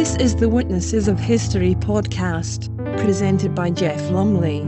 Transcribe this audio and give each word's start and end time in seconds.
This 0.00 0.16
is 0.16 0.36
the 0.36 0.48
Witnesses 0.48 1.08
of 1.08 1.20
History 1.20 1.74
podcast, 1.74 2.74
presented 3.04 3.54
by 3.54 3.68
Jeff 3.68 4.00
Lumley. 4.10 4.60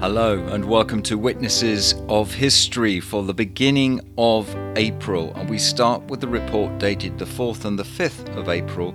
Hello, 0.00 0.42
and 0.48 0.64
welcome 0.64 1.02
to 1.02 1.18
Witnesses 1.18 1.94
of 2.08 2.32
History 2.32 3.00
for 3.00 3.22
the 3.22 3.34
beginning 3.34 4.00
of 4.16 4.56
April. 4.76 5.34
And 5.34 5.50
we 5.50 5.58
start 5.58 6.04
with 6.04 6.22
the 6.22 6.28
report 6.28 6.78
dated 6.78 7.18
the 7.18 7.26
4th 7.26 7.66
and 7.66 7.78
the 7.78 7.84
5th 7.84 8.34
of 8.34 8.48
April, 8.48 8.94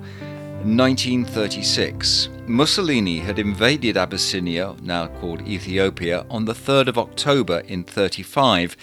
1936. 0.75 2.27
Mussolini 2.45 3.19
had 3.19 3.39
invaded 3.39 3.95
Abyssinia, 3.95 4.75
now 4.81 5.07
called 5.07 5.47
Ethiopia, 5.47 6.25
on 6.29 6.43
the 6.43 6.53
3rd 6.53 6.89
of 6.89 6.97
October 6.97 7.59
in 7.59 7.85
35. 7.85 8.75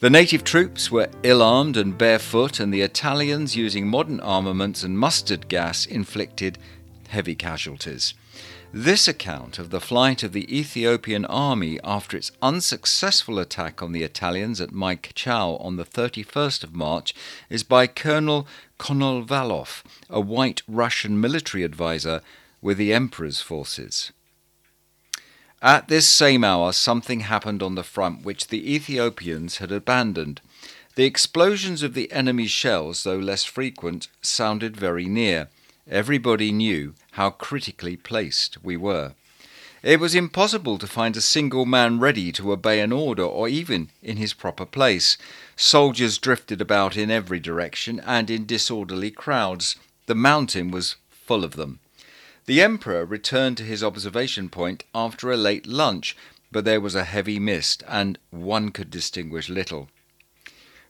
The 0.00 0.10
native 0.10 0.42
troops 0.42 0.90
were 0.90 1.08
ill 1.22 1.40
armed 1.40 1.76
and 1.76 1.96
barefoot, 1.96 2.58
and 2.58 2.74
the 2.74 2.82
Italians, 2.82 3.54
using 3.54 3.86
modern 3.86 4.18
armaments 4.18 4.82
and 4.82 4.98
mustard 4.98 5.46
gas, 5.46 5.86
inflicted 5.86 6.58
heavy 7.08 7.36
casualties. 7.36 8.14
This 8.72 9.08
account 9.08 9.58
of 9.58 9.70
the 9.70 9.80
flight 9.80 10.22
of 10.22 10.32
the 10.32 10.54
Ethiopian 10.54 11.24
army 11.24 11.78
after 11.82 12.16
its 12.16 12.32
unsuccessful 12.42 13.38
attack 13.38 13.80
on 13.80 13.92
the 13.92 14.02
Italians 14.02 14.60
at 14.60 14.72
Maichau 14.72 15.56
on 15.64 15.76
the 15.76 15.86
31st 15.86 16.64
of 16.64 16.74
March 16.74 17.14
is 17.48 17.62
by 17.62 17.86
Colonel 17.86 18.46
Konovalov, 18.78 19.82
a 20.08 20.20
white 20.20 20.62
Russian 20.68 21.20
military 21.20 21.64
advisor 21.64 22.22
with 22.60 22.78
the 22.78 22.92
Emperor's 22.92 23.40
forces. 23.40 24.12
At 25.60 25.88
this 25.88 26.08
same 26.08 26.44
hour, 26.44 26.72
something 26.72 27.20
happened 27.20 27.62
on 27.62 27.74
the 27.74 27.82
front 27.82 28.24
which 28.24 28.46
the 28.46 28.74
Ethiopians 28.74 29.58
had 29.58 29.72
abandoned. 29.72 30.40
The 30.94 31.04
explosions 31.04 31.82
of 31.82 31.94
the 31.94 32.10
enemy's 32.12 32.50
shells, 32.50 33.02
though 33.02 33.18
less 33.18 33.44
frequent, 33.44 34.08
sounded 34.22 34.76
very 34.76 35.06
near. 35.06 35.48
Everybody 35.88 36.52
knew 36.52 36.94
how 37.12 37.30
critically 37.30 37.96
placed 37.96 38.62
we 38.62 38.76
were. 38.76 39.14
It 39.82 40.00
was 40.00 40.14
impossible 40.16 40.76
to 40.78 40.88
find 40.88 41.16
a 41.16 41.20
single 41.20 41.64
man 41.64 42.00
ready 42.00 42.32
to 42.32 42.50
obey 42.52 42.80
an 42.80 42.90
order 42.90 43.22
or 43.22 43.48
even 43.48 43.90
in 44.02 44.16
his 44.16 44.34
proper 44.34 44.66
place. 44.66 45.16
Soldiers 45.54 46.18
drifted 46.18 46.60
about 46.60 46.96
in 46.96 47.12
every 47.12 47.38
direction 47.38 48.00
and 48.00 48.28
in 48.28 48.44
disorderly 48.44 49.12
crowds. 49.12 49.76
The 50.06 50.16
mountain 50.16 50.72
was 50.72 50.96
full 51.10 51.44
of 51.44 51.54
them. 51.54 51.78
The 52.46 52.60
Emperor 52.60 53.04
returned 53.04 53.56
to 53.58 53.62
his 53.62 53.84
observation 53.84 54.48
point 54.48 54.82
after 54.94 55.30
a 55.30 55.36
late 55.36 55.66
lunch, 55.66 56.16
but 56.50 56.64
there 56.64 56.80
was 56.80 56.96
a 56.96 57.04
heavy 57.04 57.38
mist 57.38 57.84
and 57.86 58.18
one 58.30 58.70
could 58.70 58.90
distinguish 58.90 59.48
little. 59.48 59.88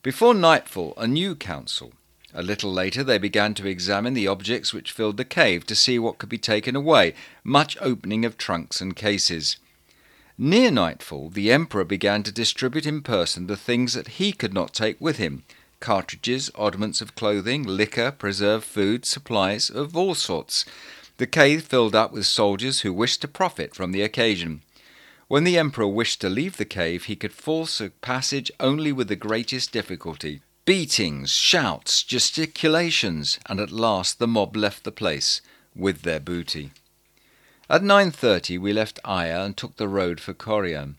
Before 0.03 0.33
nightfall, 0.33 0.95
a 0.97 1.07
new 1.07 1.35
council, 1.35 1.93
a 2.39 2.43
little 2.43 2.73
later, 2.73 3.03
they 3.03 3.19
began 3.19 3.53
to 3.53 3.67
examine 3.67 4.15
the 4.15 4.29
objects 4.29 4.73
which 4.73 4.93
filled 4.93 5.17
the 5.17 5.25
cave 5.25 5.67
to 5.67 5.75
see 5.75 5.99
what 5.99 6.19
could 6.19 6.29
be 6.29 6.39
taken 6.39 6.77
away, 6.77 7.13
much 7.43 7.77
opening 7.81 8.25
of 8.25 8.39
trunks 8.39 8.81
and 8.81 8.95
cases. 8.95 9.57
Near 10.39 10.71
nightfall, 10.71 11.31
the 11.31 11.51
Emperor 11.51 11.83
began 11.83 12.23
to 12.23 12.31
distribute 12.31 12.87
in 12.87 13.03
person 13.03 13.49
the 13.49 13.57
things 13.57 13.95
that 13.95 14.19
he 14.21 14.31
could 14.31 14.55
not 14.55 14.73
take 14.73 15.01
with 15.01 15.17
him 15.17 15.43
cartridges, 15.81 16.49
oddments 16.55 17.01
of 17.01 17.17
clothing, 17.17 17.65
liquor, 17.65 18.13
preserved 18.13 18.65
food, 18.65 19.05
supplies 19.05 19.69
of 19.69 19.97
all 19.97 20.15
sorts. 20.15 20.65
The 21.17 21.27
cave 21.27 21.65
filled 21.65 21.97
up 21.97 22.13
with 22.13 22.27
soldiers 22.27 22.83
who 22.83 22.93
wished 22.93 23.21
to 23.23 23.29
profit 23.29 23.75
from 23.75 23.91
the 23.91 24.03
occasion. 24.03 24.63
When 25.27 25.43
the 25.43 25.59
Emperor 25.59 25.89
wished 25.89 26.21
to 26.21 26.29
leave 26.29 26.57
the 26.57 26.65
cave, 26.65 27.05
he 27.05 27.17
could 27.17 27.33
force 27.33 27.81
a 27.81 27.91
passage 27.91 28.53
only 28.61 28.93
with 28.93 29.09
the 29.09 29.17
greatest 29.17 29.73
difficulty 29.73 30.41
beatings, 30.69 31.31
shouts, 31.31 32.03
gesticulations, 32.03 33.39
and 33.47 33.59
at 33.59 33.71
last 33.71 34.19
the 34.19 34.27
mob 34.27 34.55
left 34.55 34.85
the 34.85 34.93
place 34.93 35.41
with 35.75 36.03
their 36.03 36.21
booty. 36.21 36.73
At 37.71 37.81
9.30 37.81 38.59
we 38.61 38.75
left 38.75 39.01
Aya 39.03 39.45
and 39.45 39.57
took 39.57 39.79
the 39.79 39.89
road 39.89 40.21
for 40.21 40.35
Corian. 40.35 40.97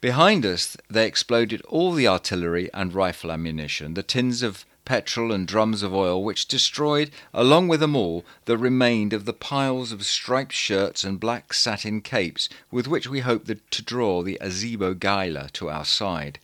Behind 0.00 0.46
us 0.46 0.74
they 0.88 1.06
exploded 1.06 1.60
all 1.68 1.92
the 1.92 2.08
artillery 2.08 2.70
and 2.72 2.94
rifle 2.94 3.30
ammunition, 3.30 3.92
the 3.92 4.02
tins 4.02 4.42
of 4.42 4.64
petrol 4.86 5.32
and 5.32 5.46
drums 5.46 5.82
of 5.82 5.92
oil, 5.92 6.24
which 6.24 6.48
destroyed, 6.48 7.10
along 7.34 7.68
with 7.68 7.80
them 7.80 7.94
all, 7.94 8.24
the 8.46 8.56
remained 8.56 9.12
of 9.12 9.26
the 9.26 9.34
piles 9.34 9.92
of 9.92 10.06
striped 10.06 10.54
shirts 10.54 11.04
and 11.04 11.20
black 11.20 11.52
satin 11.52 12.00
capes 12.00 12.48
with 12.70 12.88
which 12.88 13.06
we 13.06 13.20
hoped 13.20 13.50
to 13.70 13.82
draw 13.82 14.22
the 14.22 14.38
Azebo 14.40 14.98
Galla 14.98 15.50
to 15.52 15.68
our 15.68 15.84
side 15.84 16.38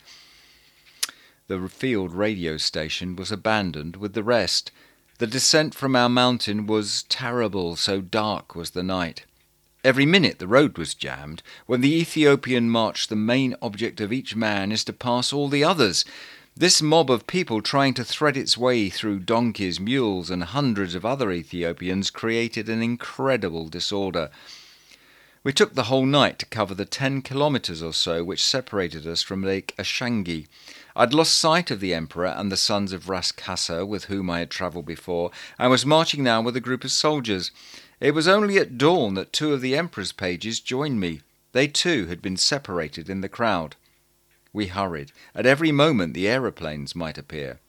the 1.47 1.69
field 1.69 2.15
radio 2.15 2.57
station 2.57 3.17
was 3.17 3.31
abandoned 3.31 3.97
with 3.97 4.15
the 4.15 4.23
rest. 4.23 4.71
The 5.19 5.27
descent 5.27 5.75
from 5.75 5.95
our 5.95 6.09
mountain 6.09 6.67
was 6.67 7.05
terrible, 7.09 7.77
so 7.77 8.01
dark 8.01 8.55
was 8.55 8.71
the 8.71 8.83
night. 8.83 9.25
Every 9.85 10.07
minute 10.07 10.39
the 10.39 10.49
road 10.49 10.79
was 10.79 10.95
jammed. 10.95 11.43
When 11.67 11.83
the 11.83 11.95
Ethiopian 11.95 12.71
marched, 12.71 13.11
the 13.11 13.17
main 13.17 13.55
object 13.61 14.01
of 14.01 14.13
each 14.13 14.35
man 14.35 14.73
is 14.73 14.83
to 14.85 14.95
pass 14.95 15.33
all 15.33 15.49
the 15.49 15.63
others. 15.63 16.07
This 16.57 16.81
mob 16.81 17.11
of 17.11 17.27
people 17.27 17.61
trying 17.61 17.93
to 17.95 18.05
thread 18.05 18.39
its 18.39 18.57
way 18.57 18.89
through 18.89 19.19
donkeys, 19.21 19.79
mules, 19.79 20.31
and 20.31 20.43
hundreds 20.45 20.95
of 20.95 21.05
other 21.05 21.31
Ethiopians 21.31 22.11
created 22.11 22.71
an 22.71 22.83
incredible 22.83 23.69
disorder. 23.69 24.31
We 25.45 25.53
took 25.53 25.75
the 25.75 25.85
whole 25.85 26.07
night 26.07 26.39
to 26.39 26.47
cover 26.47 26.75
the 26.75 26.87
ten 26.87 27.21
kilometres 27.21 27.83
or 27.83 27.93
so 27.93 28.25
which 28.25 28.43
separated 28.43 29.07
us 29.07 29.21
from 29.21 29.43
Lake 29.43 29.75
Ashangi. 29.77 30.47
I'd 30.97 31.13
lost 31.13 31.35
sight 31.35 31.71
of 31.71 31.81
the 31.81 31.93
Emperor 31.93 32.29
and 32.29 32.51
the 32.51 32.57
sons 32.57 32.95
of 32.95 33.11
Ras 33.11 33.31
Kassa, 33.31 33.87
with 33.87 34.07
whom 34.07 34.31
I 34.31 34.39
had 34.39 34.49
travelled 34.49 34.87
before, 34.87 35.31
and 35.59 35.71
was 35.71 35.85
marching 35.85 36.25
now 36.25 36.41
with 36.41 36.57
a 36.57 36.63
group 36.63 36.83
of 36.83 36.91
soldiers. 36.91 37.51
It 38.01 38.15
was 38.15 38.27
only 38.27 38.57
at 38.57 38.79
dawn 38.79 39.13
that 39.15 39.35
two 39.35 39.53
of 39.53 39.61
the 39.61 39.77
Emperor's 39.77 40.13
pages 40.13 40.61
joined 40.61 40.99
me. 40.99 41.21
They 41.53 41.69
too 41.69 42.07
had 42.07 42.23
been 42.23 42.39
separated 42.39 43.11
in 43.11 43.21
the 43.21 43.29
crowd. 43.29 43.77
We 44.55 44.69
hurried. 44.69 45.13
At 45.35 45.45
every 45.45 45.73
moment 45.73 46.15
the 46.15 46.27
aeroplanes 46.27 46.97
might 46.97 47.19
appear. 47.19 47.61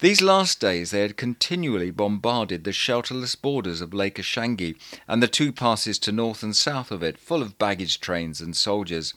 These 0.00 0.20
last 0.20 0.60
days 0.60 0.90
they 0.90 1.00
had 1.00 1.16
continually 1.16 1.90
bombarded 1.90 2.64
the 2.64 2.72
shelterless 2.72 3.34
borders 3.34 3.80
of 3.80 3.94
Lake 3.94 4.18
Ashangi 4.18 4.76
and 5.08 5.22
the 5.22 5.28
two 5.28 5.52
passes 5.52 5.98
to 6.00 6.12
north 6.12 6.42
and 6.42 6.54
south 6.54 6.90
of 6.90 7.02
it, 7.02 7.18
full 7.18 7.40
of 7.40 7.58
baggage 7.58 7.98
trains 7.98 8.42
and 8.42 8.54
soldiers. 8.54 9.14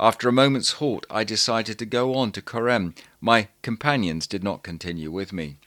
After 0.00 0.28
a 0.28 0.32
moment's 0.32 0.72
halt, 0.72 1.04
I 1.10 1.22
decided 1.22 1.78
to 1.78 1.86
go 1.86 2.14
on 2.14 2.32
to 2.32 2.40
Korem. 2.40 2.94
My 3.20 3.48
companions 3.60 4.26
did 4.26 4.42
not 4.42 4.62
continue 4.62 5.10
with 5.10 5.34
me. 5.34 5.58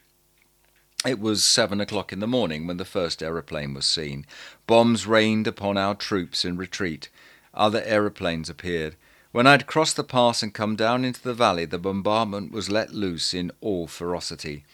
It 1.05 1.19
was 1.19 1.43
seven 1.43 1.79
o'clock 1.79 2.11
in 2.11 2.19
the 2.19 2.27
morning 2.27 2.65
when 2.65 2.77
the 2.77 2.85
first 2.85 3.21
aeroplane 3.21 3.73
was 3.73 3.85
seen. 3.85 4.25
Bombs 4.65 5.05
rained 5.05 5.47
upon 5.47 5.77
our 5.77 5.95
troops 5.95 6.43
in 6.43 6.57
retreat. 6.57 7.09
Other 7.53 7.83
aeroplanes 7.85 8.49
appeared. 8.49 8.95
When 9.31 9.45
I 9.45 9.51
had 9.51 9.67
crossed 9.67 9.95
the 9.95 10.03
pass 10.03 10.41
and 10.41 10.51
come 10.51 10.75
down 10.75 11.05
into 11.05 11.21
the 11.21 11.35
valley, 11.35 11.65
the 11.65 11.77
bombardment 11.77 12.51
was 12.51 12.71
let 12.71 12.93
loose 12.93 13.31
in 13.31 13.51
all 13.61 13.85
ferocity. 13.85 14.65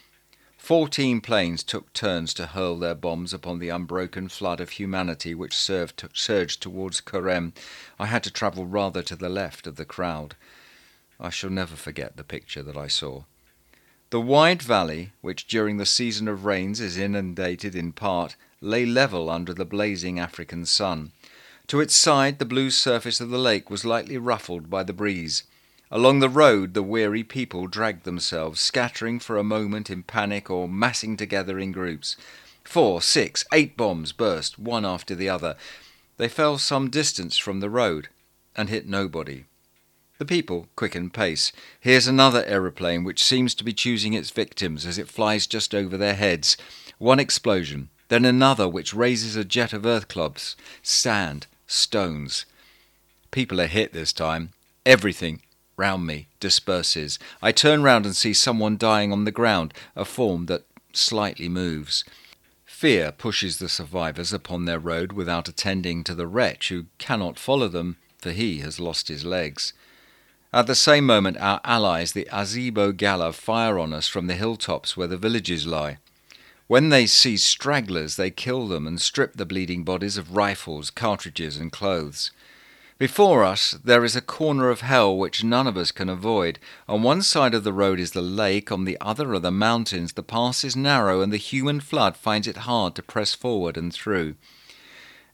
Fourteen 0.57 1.19
planes 1.19 1.61
took 1.61 1.91
turns 1.91 2.33
to 2.35 2.47
hurl 2.47 2.79
their 2.79 2.95
bombs 2.95 3.33
upon 3.33 3.59
the 3.59 3.67
unbroken 3.67 4.29
flood 4.29 4.61
of 4.61 4.71
humanity 4.71 5.35
which 5.35 5.53
to, 5.67 6.09
surged 6.13 6.61
towards 6.61 7.01
Korem. 7.01 7.51
I 7.99 8.05
had 8.05 8.23
to 8.23 8.31
travel 8.31 8.65
rather 8.65 9.03
to 9.03 9.15
the 9.17 9.27
left 9.27 9.67
of 9.67 9.75
the 9.75 9.83
crowd. 9.83 10.37
I 11.19 11.29
shall 11.29 11.49
never 11.49 11.75
forget 11.75 12.15
the 12.15 12.23
picture 12.23 12.63
that 12.63 12.77
I 12.77 12.87
saw. 12.87 13.23
The 14.09 14.21
wide 14.21 14.61
valley, 14.61 15.11
which 15.19 15.47
during 15.47 15.75
the 15.75 15.85
season 15.85 16.29
of 16.29 16.45
rains 16.45 16.79
is 16.79 16.97
inundated 16.97 17.75
in 17.75 17.91
part, 17.91 18.37
lay 18.61 18.85
level 18.85 19.29
under 19.29 19.53
the 19.53 19.65
blazing 19.65 20.17
African 20.17 20.65
sun. 20.65 21.11
To 21.69 21.79
its 21.79 21.95
side, 21.95 22.37
the 22.37 22.45
blue 22.45 22.69
surface 22.69 23.19
of 23.19 23.31
the 23.31 23.39
lake 23.39 23.71
was 23.71 23.83
lightly 23.83 24.19
ruffled 24.19 24.69
by 24.69 24.83
the 24.83 24.93
breeze. 24.93 25.43
Along 25.89 26.19
the 26.19 26.29
road, 26.29 26.75
the 26.75 26.83
weary 26.83 27.23
people 27.23 27.65
dragged 27.65 28.03
themselves, 28.03 28.59
scattering 28.59 29.19
for 29.19 29.35
a 29.35 29.43
moment 29.43 29.89
in 29.89 30.03
panic 30.03 30.51
or 30.51 30.69
massing 30.69 31.17
together 31.17 31.57
in 31.57 31.71
groups. 31.71 32.17
Four, 32.63 33.01
six, 33.01 33.43
eight 33.51 33.75
bombs 33.75 34.11
burst, 34.11 34.59
one 34.59 34.85
after 34.85 35.15
the 35.15 35.27
other. 35.27 35.55
They 36.17 36.27
fell 36.27 36.59
some 36.59 36.91
distance 36.91 37.37
from 37.37 37.61
the 37.61 37.69
road 37.69 38.09
and 38.55 38.69
hit 38.69 38.87
nobody. 38.87 39.45
The 40.19 40.25
people 40.25 40.67
quickened 40.75 41.13
pace. 41.13 41.51
Here's 41.79 42.07
another 42.07 42.45
aeroplane 42.45 43.03
which 43.03 43.23
seems 43.23 43.55
to 43.55 43.63
be 43.63 43.73
choosing 43.73 44.13
its 44.13 44.29
victims 44.29 44.85
as 44.85 44.99
it 44.99 45.09
flies 45.09 45.47
just 45.47 45.73
over 45.73 45.97
their 45.97 46.15
heads. 46.15 46.57
One 46.99 47.19
explosion, 47.19 47.89
then 48.09 48.23
another 48.23 48.69
which 48.69 48.93
raises 48.93 49.35
a 49.35 49.43
jet 49.43 49.73
of 49.73 49.85
earth 49.85 50.07
clubs, 50.07 50.55
sand, 50.83 51.47
stones. 51.67 52.45
People 53.31 53.59
are 53.59 53.67
hit 53.67 53.93
this 53.93 54.13
time. 54.13 54.51
Everything 54.85 55.41
round 55.77 56.05
me 56.05 56.27
disperses. 56.39 57.19
I 57.41 57.51
turn 57.51 57.83
round 57.83 58.05
and 58.05 58.15
see 58.15 58.33
someone 58.33 58.77
dying 58.77 59.11
on 59.11 59.25
the 59.25 59.31
ground, 59.31 59.73
a 59.95 60.05
form 60.05 60.45
that 60.45 60.63
slightly 60.93 61.49
moves. 61.49 62.03
Fear 62.65 63.13
pushes 63.13 63.57
the 63.57 63.69
survivors 63.69 64.33
upon 64.33 64.65
their 64.65 64.79
road 64.79 65.13
without 65.13 65.47
attending 65.47 66.03
to 66.03 66.15
the 66.15 66.27
wretch 66.27 66.69
who 66.69 66.85
cannot 66.97 67.39
follow 67.39 67.67
them, 67.67 67.97
for 68.17 68.31
he 68.31 68.59
has 68.59 68.79
lost 68.79 69.07
his 69.07 69.25
legs. 69.25 69.73
At 70.53 70.67
the 70.67 70.75
same 70.75 71.05
moment, 71.05 71.37
our 71.37 71.59
allies, 71.63 72.13
the 72.13 72.27
Azebo 72.31 72.95
Galla, 72.95 73.33
fire 73.33 73.77
on 73.77 73.93
us 73.93 74.07
from 74.07 74.27
the 74.27 74.35
hilltops 74.35 74.95
where 74.95 75.07
the 75.07 75.17
villages 75.17 75.67
lie. 75.67 75.97
When 76.67 76.89
they 76.89 77.05
see 77.05 77.37
stragglers, 77.37 78.15
they 78.15 78.31
kill 78.31 78.67
them 78.67 78.87
and 78.87 78.99
strip 78.99 79.35
the 79.35 79.45
bleeding 79.45 79.83
bodies 79.83 80.17
of 80.17 80.35
rifles, 80.35 80.89
cartridges, 80.89 81.57
and 81.57 81.71
clothes. 81.71 82.31
Before 82.97 83.43
us, 83.43 83.77
there 83.83 84.03
is 84.03 84.15
a 84.15 84.21
corner 84.21 84.69
of 84.69 84.81
hell 84.81 85.15
which 85.15 85.43
none 85.43 85.67
of 85.67 85.77
us 85.77 85.91
can 85.91 86.09
avoid. 86.09 86.57
On 86.87 87.03
one 87.03 87.21
side 87.21 87.53
of 87.53 87.63
the 87.63 87.73
road 87.73 87.99
is 87.99 88.11
the 88.11 88.21
lake, 88.21 88.71
on 88.71 88.85
the 88.85 88.97
other 88.99 89.33
are 89.33 89.39
the 89.39 89.51
mountains. 89.51 90.13
The 90.13 90.23
pass 90.23 90.63
is 90.63 90.75
narrow, 90.75 91.21
and 91.21 91.31
the 91.31 91.37
human 91.37 91.81
flood 91.81 92.17
finds 92.17 92.47
it 92.47 92.57
hard 92.57 92.95
to 92.95 93.03
press 93.03 93.35
forward 93.35 93.77
and 93.77 93.93
through. 93.93 94.35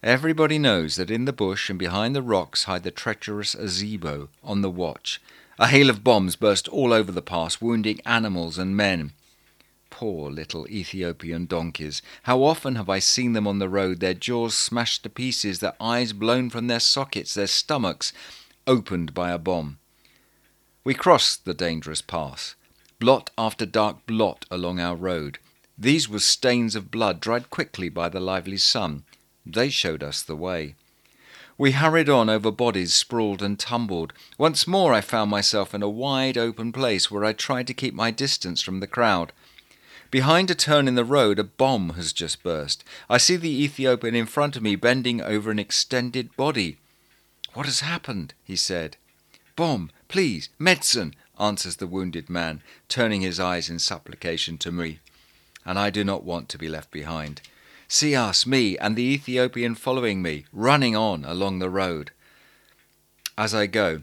Everybody 0.03 0.57
knows 0.57 0.95
that 0.95 1.11
in 1.11 1.25
the 1.25 1.31
bush 1.31 1.69
and 1.69 1.79
behind 1.79 2.13
the 2.13 2.23
rocks 2.23 2.63
hide 2.63 2.83
the 2.83 2.91
treacherous 2.91 3.55
Azebo 3.55 4.27
on 4.43 4.61
the 4.61 4.69
watch. 4.71 5.21
A 5.59 5.67
hail 5.67 5.89
of 5.89 6.03
bombs 6.03 6.35
burst 6.35 6.67
all 6.67 6.91
over 6.91 7.11
the 7.11 7.21
pass, 7.21 7.61
wounding 7.61 8.01
animals 8.05 8.57
and 8.57 8.75
men. 8.75 9.11
Poor 10.01 10.31
little 10.31 10.67
Ethiopian 10.67 11.45
donkeys. 11.45 12.01
How 12.23 12.41
often 12.41 12.73
have 12.73 12.89
I 12.89 12.97
seen 12.97 13.33
them 13.33 13.45
on 13.45 13.59
the 13.59 13.69
road, 13.69 13.99
their 13.99 14.15
jaws 14.15 14.57
smashed 14.57 15.03
to 15.03 15.11
pieces, 15.11 15.59
their 15.59 15.75
eyes 15.79 16.11
blown 16.11 16.49
from 16.49 16.65
their 16.65 16.79
sockets, 16.79 17.35
their 17.35 17.45
stomachs 17.45 18.11
opened 18.65 19.13
by 19.13 19.29
a 19.29 19.37
bomb. 19.37 19.77
We 20.83 20.95
crossed 20.95 21.45
the 21.45 21.53
dangerous 21.53 22.01
pass, 22.01 22.55
blot 22.97 23.29
after 23.37 23.63
dark 23.63 24.07
blot 24.07 24.47
along 24.49 24.79
our 24.79 24.95
road. 24.95 25.37
These 25.77 26.09
were 26.09 26.17
stains 26.17 26.73
of 26.73 26.89
blood 26.89 27.19
dried 27.19 27.51
quickly 27.51 27.87
by 27.87 28.09
the 28.09 28.19
lively 28.19 28.57
sun. 28.57 29.03
They 29.45 29.69
showed 29.69 30.01
us 30.01 30.23
the 30.23 30.35
way. 30.35 30.73
We 31.59 31.73
hurried 31.73 32.09
on 32.09 32.27
over 32.27 32.49
bodies 32.49 32.95
sprawled 32.95 33.43
and 33.43 33.59
tumbled. 33.59 34.13
Once 34.39 34.65
more 34.65 34.95
I 34.95 35.01
found 35.01 35.29
myself 35.29 35.75
in 35.75 35.83
a 35.83 35.87
wide 35.87 36.39
open 36.39 36.71
place 36.71 37.11
where 37.11 37.23
I 37.23 37.33
tried 37.33 37.67
to 37.67 37.75
keep 37.75 37.93
my 37.93 38.09
distance 38.09 38.63
from 38.63 38.79
the 38.79 38.87
crowd. 38.87 39.31
Behind 40.11 40.51
a 40.51 40.55
turn 40.55 40.89
in 40.89 40.95
the 40.95 41.05
road, 41.05 41.39
a 41.39 41.43
bomb 41.45 41.91
has 41.91 42.11
just 42.11 42.43
burst. 42.43 42.83
I 43.09 43.17
see 43.17 43.37
the 43.37 43.63
Ethiopian 43.63 44.13
in 44.13 44.25
front 44.25 44.57
of 44.57 44.61
me 44.61 44.75
bending 44.75 45.21
over 45.21 45.49
an 45.49 45.57
extended 45.57 46.35
body. 46.35 46.77
What 47.53 47.65
has 47.65 47.79
happened? 47.79 48.33
he 48.43 48.57
said. 48.57 48.97
Bomb, 49.55 49.89
please, 50.09 50.49
medicine, 50.59 51.15
answers 51.39 51.77
the 51.77 51.87
wounded 51.87 52.29
man, 52.29 52.61
turning 52.89 53.21
his 53.21 53.39
eyes 53.39 53.69
in 53.69 53.79
supplication 53.79 54.57
to 54.57 54.71
me. 54.71 54.99
And 55.65 55.79
I 55.79 55.89
do 55.89 56.03
not 56.03 56.25
want 56.25 56.49
to 56.49 56.57
be 56.57 56.67
left 56.67 56.91
behind. 56.91 57.41
See 57.87 58.13
us, 58.13 58.45
me, 58.45 58.77
and 58.77 58.97
the 58.97 59.13
Ethiopian 59.13 59.75
following 59.75 60.21
me, 60.21 60.45
running 60.51 60.95
on 60.95 61.23
along 61.23 61.59
the 61.59 61.69
road. 61.69 62.11
As 63.37 63.53
I 63.53 63.65
go, 63.65 64.01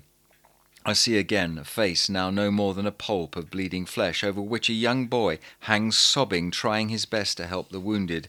I 0.88 0.94
see 0.94 1.19
again 1.19 1.58
a 1.58 1.64
face 1.64 2.08
now 2.08 2.31
no 2.31 2.50
more 2.50 2.73
than 2.73 2.87
a 2.87 2.90
pulp 2.90 3.37
of 3.37 3.50
bleeding 3.50 3.85
flesh, 3.85 4.25
over 4.25 4.40
which 4.40 4.70
a 4.70 4.73
young 4.73 5.05
boy 5.05 5.38
hangs 5.61 5.99
sobbing, 5.99 6.50
trying 6.50 6.88
his 6.88 7.05
best 7.05 7.37
to 7.37 7.46
help 7.46 7.69
the 7.69 7.79
wounded. 7.79 8.29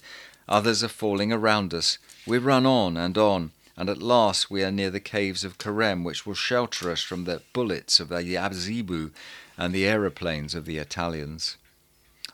Others 0.49 0.83
are 0.83 0.89
falling 0.89 1.31
around 1.31 1.73
us. 1.73 1.99
We 2.27 2.37
run 2.37 2.65
on 2.65 2.97
and 2.97 3.17
on, 3.17 3.51
and 3.77 3.89
at 3.89 4.01
last 4.01 4.51
we 4.51 4.61
are 4.61 4.73
near 4.73 4.89
the 4.89 4.99
caves 4.99 5.45
of 5.45 5.57
Korem, 5.57 6.03
which 6.03 6.25
will 6.25 6.33
shelter 6.33 6.91
us 6.91 7.01
from 7.01 7.23
the 7.23 7.43
bullets 7.53 8.01
of 8.01 8.09
the 8.09 8.35
Azebo 8.35 9.11
and 9.57 9.73
the 9.73 9.87
aeroplanes 9.87 10.53
of 10.53 10.65
the 10.65 10.79
Italians. 10.79 11.55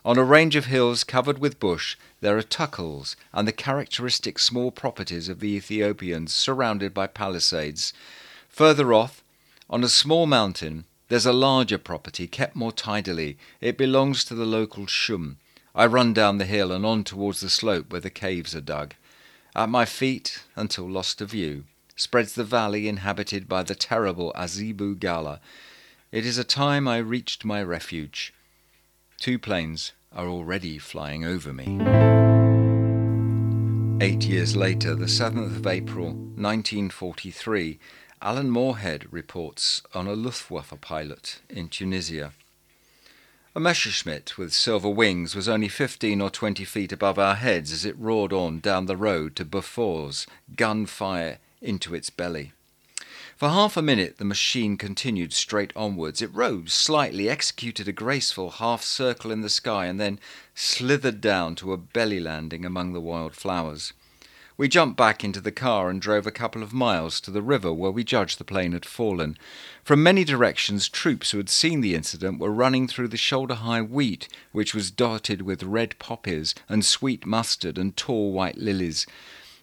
On 0.04 0.18
a 0.18 0.24
range 0.24 0.56
of 0.56 0.66
hills 0.66 1.04
covered 1.04 1.38
with 1.38 1.60
bush, 1.60 1.96
there 2.20 2.36
are 2.36 2.42
tukuls 2.42 3.14
and 3.32 3.46
the 3.46 3.52
characteristic 3.52 4.40
small 4.40 4.72
properties 4.72 5.28
of 5.28 5.38
the 5.38 5.54
Ethiopians, 5.54 6.34
surrounded 6.34 6.92
by 6.92 7.06
palisades. 7.06 7.92
Further 8.48 8.92
off, 8.92 9.22
on 9.68 9.82
a 9.82 9.88
small 9.88 10.26
mountain, 10.26 10.84
there's 11.08 11.26
a 11.26 11.32
larger 11.32 11.78
property 11.78 12.26
kept 12.26 12.54
more 12.54 12.72
tidily. 12.72 13.36
It 13.60 13.76
belongs 13.76 14.24
to 14.24 14.34
the 14.34 14.46
local 14.46 14.86
shum. 14.86 15.38
I 15.74 15.86
run 15.86 16.12
down 16.12 16.38
the 16.38 16.44
hill 16.46 16.72
and 16.72 16.86
on 16.86 17.04
towards 17.04 17.40
the 17.40 17.50
slope 17.50 17.90
where 17.90 18.00
the 18.00 18.10
caves 18.10 18.54
are 18.54 18.60
dug. 18.60 18.94
At 19.54 19.68
my 19.68 19.84
feet, 19.84 20.44
until 20.54 20.88
lost 20.88 21.18
to 21.18 21.26
view, 21.26 21.64
spreads 21.96 22.34
the 22.34 22.44
valley 22.44 22.88
inhabited 22.88 23.48
by 23.48 23.62
the 23.62 23.74
terrible 23.74 24.32
Azebo 24.36 24.98
Galla. 24.98 25.40
It 26.12 26.24
is 26.24 26.38
a 26.38 26.44
time 26.44 26.86
I 26.86 26.98
reached 26.98 27.44
my 27.44 27.62
refuge. 27.62 28.32
Two 29.18 29.38
planes 29.38 29.92
are 30.12 30.28
already 30.28 30.78
flying 30.78 31.24
over 31.24 31.52
me. 31.52 31.80
Eight 34.00 34.24
years 34.24 34.54
later, 34.54 34.94
the 34.94 35.06
7th 35.06 35.56
of 35.56 35.66
April, 35.66 36.08
1943, 36.08 37.78
Alan 38.22 38.48
Moorehead 38.50 39.12
reports 39.12 39.82
on 39.92 40.06
a 40.06 40.14
Luftwaffe 40.14 40.72
pilot 40.80 41.40
in 41.50 41.68
Tunisia. 41.68 42.32
A 43.54 43.60
Messerschmitt 43.60 44.38
with 44.38 44.54
silver 44.54 44.88
wings 44.88 45.34
was 45.34 45.50
only 45.50 45.68
15 45.68 46.22
or 46.22 46.30
20 46.30 46.64
feet 46.64 46.92
above 46.92 47.18
our 47.18 47.34
heads 47.34 47.72
as 47.72 47.84
it 47.84 47.98
roared 47.98 48.32
on 48.32 48.60
down 48.60 48.86
the 48.86 48.96
road 48.96 49.36
to 49.36 49.44
Bofors, 49.44 50.26
gunfire 50.56 51.38
into 51.60 51.94
its 51.94 52.08
belly. 52.08 52.52
For 53.36 53.50
half 53.50 53.76
a 53.76 53.82
minute 53.82 54.16
the 54.16 54.24
machine 54.24 54.78
continued 54.78 55.34
straight 55.34 55.74
onwards. 55.76 56.22
It 56.22 56.34
rose 56.34 56.72
slightly, 56.72 57.28
executed 57.28 57.86
a 57.86 57.92
graceful 57.92 58.50
half 58.52 58.82
circle 58.82 59.30
in 59.30 59.42
the 59.42 59.50
sky, 59.50 59.84
and 59.86 60.00
then 60.00 60.18
slithered 60.54 61.20
down 61.20 61.54
to 61.56 61.74
a 61.74 61.76
belly 61.76 62.18
landing 62.18 62.64
among 62.64 62.94
the 62.94 63.00
wild 63.00 63.34
flowers. 63.34 63.92
We 64.58 64.68
jumped 64.68 64.96
back 64.96 65.22
into 65.22 65.42
the 65.42 65.52
car 65.52 65.90
and 65.90 66.00
drove 66.00 66.26
a 66.26 66.30
couple 66.30 66.62
of 66.62 66.72
miles 66.72 67.20
to 67.20 67.30
the 67.30 67.42
river 67.42 67.74
where 67.74 67.90
we 67.90 68.04
judged 68.04 68.38
the 68.38 68.44
plane 68.44 68.72
had 68.72 68.86
fallen. 68.86 69.36
From 69.84 70.02
many 70.02 70.24
directions, 70.24 70.88
troops 70.88 71.30
who 71.30 71.36
had 71.36 71.50
seen 71.50 71.82
the 71.82 71.94
incident 71.94 72.38
were 72.38 72.50
running 72.50 72.88
through 72.88 73.08
the 73.08 73.18
shoulder 73.18 73.56
high 73.56 73.82
wheat, 73.82 74.28
which 74.52 74.74
was 74.74 74.90
dotted 74.90 75.42
with 75.42 75.62
red 75.62 75.98
poppies 75.98 76.54
and 76.70 76.86
sweet 76.86 77.26
mustard 77.26 77.76
and 77.76 77.98
tall 77.98 78.32
white 78.32 78.56
lilies. 78.56 79.06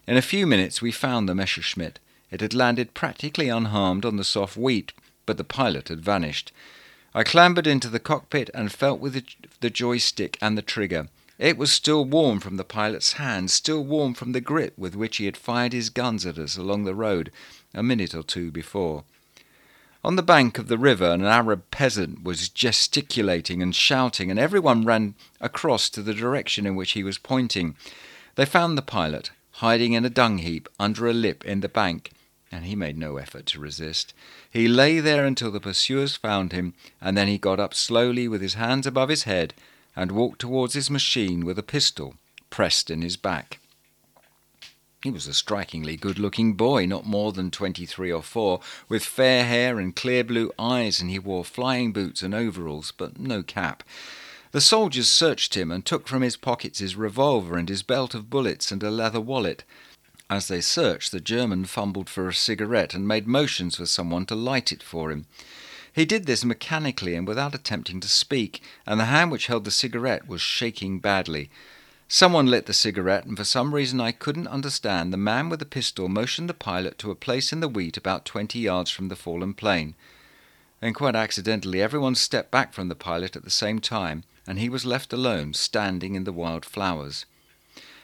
In 0.06 0.16
a 0.16 0.22
few 0.22 0.46
minutes, 0.46 0.80
we 0.80 0.92
found 0.92 1.28
the 1.28 1.34
Messerschmitt. 1.34 1.98
It 2.30 2.40
had 2.40 2.54
landed 2.54 2.94
practically 2.94 3.48
unharmed 3.48 4.04
on 4.04 4.16
the 4.16 4.22
soft 4.22 4.56
wheat, 4.56 4.92
but 5.26 5.38
the 5.38 5.44
pilot 5.44 5.88
had 5.88 6.04
vanished. 6.04 6.52
I 7.12 7.24
clambered 7.24 7.66
into 7.66 7.88
the 7.88 7.98
cockpit 7.98 8.48
and 8.54 8.70
felt 8.70 9.00
with 9.00 9.14
the, 9.14 9.24
the 9.60 9.70
joystick 9.70 10.38
and 10.40 10.56
the 10.56 10.62
trigger. 10.62 11.08
It 11.38 11.58
was 11.58 11.72
still 11.72 12.04
warm 12.04 12.38
from 12.38 12.58
the 12.58 12.64
pilot's 12.64 13.14
hand, 13.14 13.50
still 13.50 13.84
warm 13.84 14.14
from 14.14 14.32
the 14.32 14.40
grip 14.40 14.78
with 14.78 14.94
which 14.94 15.16
he 15.16 15.24
had 15.24 15.36
fired 15.36 15.72
his 15.72 15.90
guns 15.90 16.24
at 16.24 16.38
us 16.38 16.56
along 16.56 16.84
the 16.84 16.94
road 16.94 17.32
a 17.74 17.82
minute 17.82 18.14
or 18.14 18.22
two 18.22 18.52
before. 18.52 19.02
On 20.04 20.14
the 20.14 20.22
bank 20.22 20.58
of 20.58 20.68
the 20.68 20.78
river, 20.78 21.10
an 21.10 21.24
Arab 21.24 21.64
peasant 21.72 22.22
was 22.22 22.48
gesticulating 22.48 23.62
and 23.62 23.74
shouting, 23.74 24.30
and 24.30 24.38
everyone 24.38 24.84
ran 24.84 25.14
across 25.40 25.90
to 25.90 26.02
the 26.02 26.14
direction 26.14 26.66
in 26.66 26.76
which 26.76 26.92
he 26.92 27.02
was 27.02 27.18
pointing. 27.18 27.74
They 28.36 28.44
found 28.44 28.78
the 28.78 28.82
pilot, 28.82 29.32
hiding 29.52 29.94
in 29.94 30.04
a 30.04 30.10
dung 30.10 30.38
heap 30.38 30.68
under 30.78 31.08
a 31.08 31.12
lip 31.12 31.44
in 31.44 31.60
the 31.60 31.68
bank, 31.68 32.12
and 32.52 32.64
he 32.64 32.76
made 32.76 32.96
no 32.96 33.16
effort 33.16 33.46
to 33.46 33.58
resist. 33.58 34.14
He 34.48 34.68
lay 34.68 35.00
there 35.00 35.24
until 35.24 35.50
the 35.50 35.58
pursuers 35.58 36.14
found 36.14 36.52
him, 36.52 36.74
and 37.00 37.16
then 37.16 37.26
he 37.26 37.38
got 37.38 37.58
up 37.58 37.74
slowly 37.74 38.28
with 38.28 38.40
his 38.40 38.54
hands 38.54 38.86
above 38.86 39.08
his 39.08 39.24
head 39.24 39.54
and 39.96 40.12
walked 40.12 40.40
towards 40.40 40.74
his 40.74 40.90
machine 40.90 41.44
with 41.44 41.58
a 41.58 41.62
pistol 41.62 42.14
pressed 42.50 42.90
in 42.90 43.02
his 43.02 43.16
back. 43.16 43.58
He 45.02 45.10
was 45.10 45.26
a 45.26 45.34
strikingly 45.34 45.96
good 45.96 46.18
looking 46.18 46.54
boy, 46.54 46.86
not 46.86 47.04
more 47.04 47.32
than 47.32 47.50
twenty 47.50 47.84
three 47.84 48.10
or 48.10 48.22
four, 48.22 48.60
with 48.88 49.04
fair 49.04 49.44
hair 49.44 49.78
and 49.78 49.94
clear 49.94 50.24
blue 50.24 50.50
eyes, 50.58 51.00
and 51.00 51.10
he 51.10 51.18
wore 51.18 51.44
flying 51.44 51.92
boots 51.92 52.22
and 52.22 52.34
overalls, 52.34 52.92
but 52.96 53.18
no 53.18 53.42
cap. 53.42 53.82
The 54.52 54.60
soldiers 54.60 55.08
searched 55.08 55.56
him 55.56 55.70
and 55.70 55.84
took 55.84 56.06
from 56.06 56.22
his 56.22 56.36
pockets 56.36 56.78
his 56.78 56.96
revolver 56.96 57.58
and 57.58 57.68
his 57.68 57.82
belt 57.82 58.14
of 58.14 58.30
bullets 58.30 58.70
and 58.70 58.82
a 58.82 58.90
leather 58.90 59.20
wallet. 59.20 59.64
As 60.30 60.48
they 60.48 60.60
searched, 60.60 61.12
the 61.12 61.20
German 61.20 61.64
fumbled 61.64 62.08
for 62.08 62.28
a 62.28 62.32
cigarette 62.34 62.94
and 62.94 63.06
made 63.06 63.26
motions 63.26 63.76
for 63.76 63.86
someone 63.86 64.26
to 64.26 64.34
light 64.34 64.72
it 64.72 64.82
for 64.82 65.10
him. 65.10 65.26
He 65.94 66.04
did 66.04 66.26
this 66.26 66.44
mechanically 66.44 67.14
and 67.14 67.26
without 67.26 67.54
attempting 67.54 68.00
to 68.00 68.08
speak, 68.08 68.60
and 68.84 68.98
the 68.98 69.04
hand 69.04 69.30
which 69.30 69.46
held 69.46 69.64
the 69.64 69.70
cigarette 69.70 70.26
was 70.26 70.42
shaking 70.42 70.98
badly. 70.98 71.50
Someone 72.08 72.46
lit 72.46 72.66
the 72.66 72.72
cigarette, 72.72 73.26
and 73.26 73.36
for 73.36 73.44
some 73.44 73.72
reason 73.72 74.00
I 74.00 74.10
couldn't 74.10 74.48
understand, 74.48 75.12
the 75.12 75.16
man 75.16 75.48
with 75.48 75.60
the 75.60 75.64
pistol 75.64 76.08
motioned 76.08 76.50
the 76.50 76.54
pilot 76.54 76.98
to 76.98 77.12
a 77.12 77.14
place 77.14 77.52
in 77.52 77.60
the 77.60 77.68
wheat 77.68 77.96
about 77.96 78.24
twenty 78.24 78.58
yards 78.58 78.90
from 78.90 79.06
the 79.06 79.16
fallen 79.16 79.54
plane. 79.54 79.94
And 80.82 80.96
quite 80.96 81.14
accidentally, 81.14 81.80
everyone 81.80 82.16
stepped 82.16 82.50
back 82.50 82.74
from 82.74 82.88
the 82.88 82.96
pilot 82.96 83.36
at 83.36 83.44
the 83.44 83.50
same 83.50 83.78
time, 83.78 84.24
and 84.48 84.58
he 84.58 84.68
was 84.68 84.84
left 84.84 85.12
alone, 85.12 85.54
standing 85.54 86.16
in 86.16 86.24
the 86.24 86.32
wild 86.32 86.64
flowers. 86.64 87.24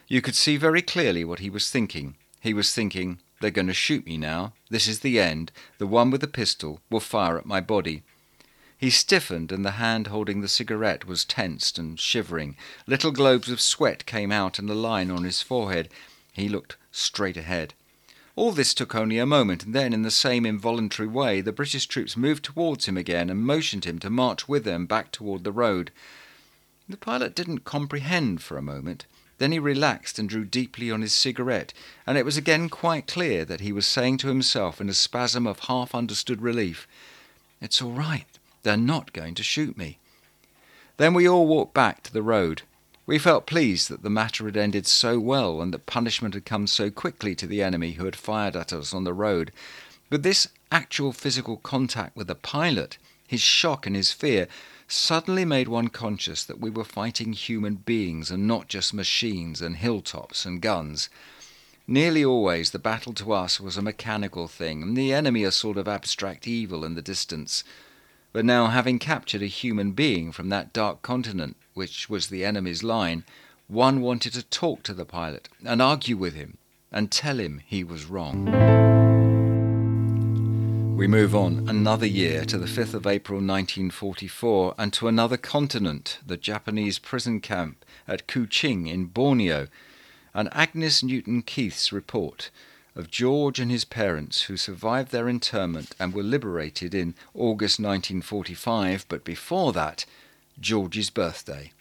You 0.06 0.22
could 0.22 0.36
see 0.36 0.56
very 0.56 0.80
clearly 0.80 1.24
what 1.24 1.40
he 1.40 1.50
was 1.50 1.68
thinking. 1.68 2.14
He 2.40 2.54
was 2.54 2.72
thinking, 2.72 3.18
they're 3.40 3.50
going 3.50 3.66
to 3.66 3.74
shoot 3.74 4.06
me 4.06 4.16
now. 4.16 4.52
This 4.68 4.86
is 4.86 5.00
the 5.00 5.18
end. 5.18 5.50
The 5.78 5.86
one 5.86 6.10
with 6.10 6.20
the 6.20 6.28
pistol 6.28 6.80
will 6.90 7.00
fire 7.00 7.38
at 7.38 7.46
my 7.46 7.60
body. 7.60 8.02
He 8.76 8.90
stiffened, 8.90 9.52
and 9.52 9.64
the 9.64 9.72
hand 9.72 10.06
holding 10.06 10.40
the 10.40 10.48
cigarette 10.48 11.06
was 11.06 11.24
tensed 11.24 11.78
and 11.78 12.00
shivering. 12.00 12.56
Little 12.86 13.12
globes 13.12 13.50
of 13.50 13.60
sweat 13.60 14.06
came 14.06 14.32
out 14.32 14.58
in 14.58 14.68
a 14.68 14.74
line 14.74 15.10
on 15.10 15.24
his 15.24 15.42
forehead. 15.42 15.88
He 16.32 16.48
looked 16.48 16.76
straight 16.90 17.36
ahead. 17.36 17.74
All 18.36 18.52
this 18.52 18.72
took 18.72 18.94
only 18.94 19.18
a 19.18 19.26
moment, 19.26 19.64
and 19.64 19.74
then, 19.74 19.92
in 19.92 20.00
the 20.00 20.10
same 20.10 20.46
involuntary 20.46 21.08
way, 21.08 21.42
the 21.42 21.52
British 21.52 21.86
troops 21.86 22.16
moved 22.16 22.44
towards 22.44 22.86
him 22.86 22.96
again 22.96 23.28
and 23.28 23.44
motioned 23.44 23.84
him 23.84 23.98
to 23.98 24.08
march 24.08 24.48
with 24.48 24.64
them 24.64 24.86
back 24.86 25.12
toward 25.12 25.44
the 25.44 25.52
road. 25.52 25.90
The 26.88 26.96
pilot 26.96 27.34
didn't 27.34 27.64
comprehend 27.64 28.42
for 28.42 28.56
a 28.56 28.62
moment. 28.62 29.04
Then 29.40 29.52
he 29.52 29.58
relaxed 29.58 30.18
and 30.18 30.28
drew 30.28 30.44
deeply 30.44 30.90
on 30.90 31.00
his 31.00 31.14
cigarette, 31.14 31.72
and 32.06 32.18
it 32.18 32.26
was 32.26 32.36
again 32.36 32.68
quite 32.68 33.06
clear 33.06 33.46
that 33.46 33.62
he 33.62 33.72
was 33.72 33.86
saying 33.86 34.18
to 34.18 34.28
himself 34.28 34.82
in 34.82 34.90
a 34.90 34.92
spasm 34.92 35.46
of 35.46 35.60
half 35.60 35.94
understood 35.94 36.42
relief, 36.42 36.86
It's 37.58 37.80
all 37.80 37.92
right. 37.92 38.26
They're 38.64 38.76
not 38.76 39.14
going 39.14 39.34
to 39.36 39.42
shoot 39.42 39.78
me. 39.78 39.98
Then 40.98 41.14
we 41.14 41.26
all 41.26 41.46
walked 41.46 41.72
back 41.72 42.02
to 42.02 42.12
the 42.12 42.22
road. 42.22 42.60
We 43.06 43.18
felt 43.18 43.46
pleased 43.46 43.88
that 43.88 44.02
the 44.02 44.10
matter 44.10 44.44
had 44.44 44.58
ended 44.58 44.86
so 44.86 45.18
well 45.18 45.62
and 45.62 45.72
that 45.72 45.86
punishment 45.86 46.34
had 46.34 46.44
come 46.44 46.66
so 46.66 46.90
quickly 46.90 47.34
to 47.36 47.46
the 47.46 47.62
enemy 47.62 47.92
who 47.92 48.04
had 48.04 48.16
fired 48.16 48.56
at 48.56 48.74
us 48.74 48.92
on 48.92 49.04
the 49.04 49.14
road. 49.14 49.52
But 50.10 50.22
this 50.22 50.48
actual 50.70 51.14
physical 51.14 51.56
contact 51.56 52.14
with 52.14 52.26
the 52.26 52.34
pilot, 52.34 52.98
his 53.26 53.40
shock 53.40 53.86
and 53.86 53.96
his 53.96 54.12
fear, 54.12 54.48
suddenly 54.92 55.44
made 55.44 55.68
one 55.68 55.88
conscious 55.88 56.44
that 56.44 56.60
we 56.60 56.70
were 56.70 56.84
fighting 56.84 57.32
human 57.32 57.74
beings 57.74 58.30
and 58.30 58.46
not 58.46 58.68
just 58.68 58.92
machines 58.92 59.60
and 59.60 59.76
hilltops 59.76 60.44
and 60.44 60.60
guns. 60.60 61.08
Nearly 61.86 62.24
always 62.24 62.70
the 62.70 62.78
battle 62.78 63.12
to 63.14 63.32
us 63.32 63.60
was 63.60 63.76
a 63.76 63.82
mechanical 63.82 64.46
thing, 64.46 64.82
and 64.82 64.96
the 64.96 65.12
enemy 65.12 65.44
a 65.44 65.50
sort 65.50 65.76
of 65.76 65.88
abstract 65.88 66.46
evil 66.46 66.84
in 66.84 66.94
the 66.94 67.02
distance. 67.02 67.64
But 68.32 68.44
now, 68.44 68.68
having 68.68 68.98
captured 68.98 69.42
a 69.42 69.46
human 69.46 69.92
being 69.92 70.30
from 70.30 70.50
that 70.50 70.72
dark 70.72 71.02
continent, 71.02 71.56
which 71.74 72.08
was 72.08 72.28
the 72.28 72.44
enemy's 72.44 72.84
line, 72.84 73.24
one 73.66 74.00
wanted 74.00 74.32
to 74.34 74.42
talk 74.42 74.82
to 74.84 74.94
the 74.94 75.04
pilot 75.04 75.48
and 75.64 75.82
argue 75.82 76.16
with 76.16 76.34
him 76.34 76.58
and 76.92 77.10
tell 77.10 77.38
him 77.38 77.60
he 77.66 77.82
was 77.82 78.04
wrong. 78.04 78.89
We 81.00 81.06
move 81.06 81.34
on 81.34 81.66
another 81.66 82.04
year 82.04 82.44
to 82.44 82.58
the 82.58 82.66
5th 82.66 82.92
of 82.92 83.06
April 83.06 83.38
1944 83.38 84.74
and 84.76 84.92
to 84.92 85.08
another 85.08 85.38
continent, 85.38 86.18
the 86.26 86.36
Japanese 86.36 86.98
prison 86.98 87.40
camp 87.40 87.86
at 88.06 88.26
Kuching 88.26 88.86
in 88.86 89.06
Borneo, 89.06 89.68
and 90.34 90.50
Agnes 90.52 91.02
Newton 91.02 91.40
Keith's 91.40 91.90
report 91.90 92.50
of 92.94 93.10
George 93.10 93.58
and 93.58 93.70
his 93.70 93.86
parents 93.86 94.42
who 94.42 94.58
survived 94.58 95.10
their 95.10 95.26
internment 95.26 95.94
and 95.98 96.12
were 96.12 96.22
liberated 96.22 96.94
in 96.94 97.14
August 97.32 97.80
1945, 97.80 99.06
but 99.08 99.24
before 99.24 99.72
that, 99.72 100.04
George's 100.60 101.08
birthday. 101.08 101.72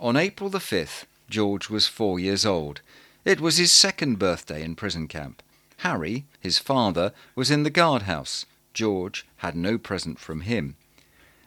On 0.00 0.16
April 0.16 0.48
the 0.48 0.58
5th, 0.58 1.04
George 1.28 1.68
was 1.68 1.86
four 1.86 2.18
years 2.18 2.46
old. 2.46 2.80
It 3.26 3.42
was 3.42 3.58
his 3.58 3.72
second 3.72 4.18
birthday 4.18 4.62
in 4.62 4.74
prison 4.74 5.06
camp. 5.06 5.42
Harry, 5.80 6.24
his 6.40 6.58
father, 6.58 7.12
was 7.34 7.50
in 7.50 7.62
the 7.62 7.68
guardhouse. 7.68 8.46
George 8.74 9.24
had 9.36 9.56
no 9.56 9.78
present 9.78 10.18
from 10.18 10.42
him. 10.42 10.76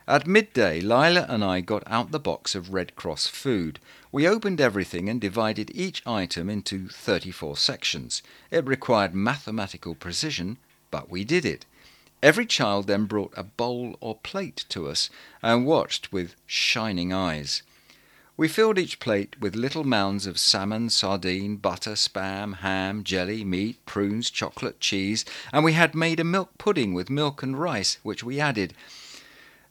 At 0.07 0.25
midday, 0.25 0.79
Lila 0.79 1.25
and 1.27 1.43
I 1.43 1.59
got 1.59 1.83
out 1.85 2.11
the 2.11 2.19
box 2.19 2.55
of 2.55 2.73
Red 2.73 2.95
Cross 2.95 3.27
food. 3.27 3.79
We 4.09 4.25
opened 4.25 4.61
everything 4.61 5.09
and 5.09 5.19
divided 5.19 5.69
each 5.75 6.01
item 6.07 6.49
into 6.49 6.87
34 6.87 7.57
sections. 7.57 8.23
It 8.49 8.65
required 8.65 9.13
mathematical 9.13 9.95
precision, 9.95 10.57
but 10.91 11.09
we 11.09 11.25
did 11.25 11.43
it. 11.43 11.65
Every 12.23 12.45
child 12.45 12.87
then 12.87 13.05
brought 13.05 13.33
a 13.35 13.43
bowl 13.43 13.97
or 13.99 14.15
plate 14.15 14.63
to 14.69 14.87
us 14.87 15.09
and 15.43 15.65
watched 15.65 16.13
with 16.13 16.35
shining 16.45 17.11
eyes. 17.11 17.61
We 18.37 18.47
filled 18.47 18.77
each 18.77 18.99
plate 18.99 19.35
with 19.41 19.55
little 19.55 19.83
mounds 19.83 20.27
of 20.27 20.37
salmon, 20.37 20.91
sardine, 20.91 21.55
butter, 21.55 21.93
spam, 21.93 22.57
ham, 22.57 23.03
jelly, 23.03 23.43
meat, 23.43 23.83
prunes, 23.87 24.29
chocolate, 24.29 24.79
cheese, 24.79 25.25
and 25.51 25.65
we 25.65 25.73
had 25.73 25.95
made 25.95 26.19
a 26.19 26.23
milk 26.23 26.51
pudding 26.59 26.93
with 26.93 27.09
milk 27.09 27.41
and 27.41 27.59
rice, 27.59 27.97
which 28.03 28.23
we 28.23 28.39
added. 28.39 28.75